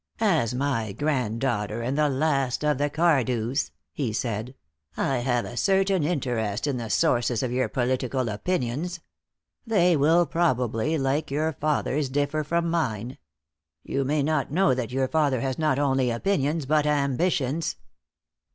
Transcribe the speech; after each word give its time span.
"As 0.19 0.55
my 0.55 0.93
granddaughter, 0.93 1.83
and 1.83 1.95
the 1.95 2.09
last 2.09 2.63
of 2.65 2.79
the 2.79 2.89
Cardews," 2.89 3.69
he 3.91 4.11
said, 4.11 4.55
"I 4.97 5.19
have 5.19 5.45
a 5.45 5.55
certain 5.55 6.01
interest 6.01 6.65
in 6.65 6.77
the 6.77 6.89
sources 6.89 7.43
of 7.43 7.51
your 7.51 7.69
political 7.69 8.27
opinions. 8.27 8.99
They 9.63 9.95
will 9.95 10.25
probably, 10.25 10.97
like 10.97 11.29
your 11.29 11.53
father's, 11.53 12.09
differ 12.09 12.43
from 12.43 12.67
mine. 12.67 13.19
You 13.83 14.03
may 14.03 14.23
not 14.23 14.51
know 14.51 14.73
that 14.73 14.91
your 14.91 15.07
father 15.07 15.41
has 15.41 15.59
not 15.59 15.77
only 15.77 16.09
opinions, 16.09 16.65
but 16.65 16.87
ambitions." 16.87 17.75